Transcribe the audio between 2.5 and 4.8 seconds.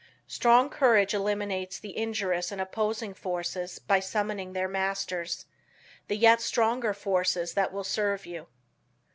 and opposing forces by summoning their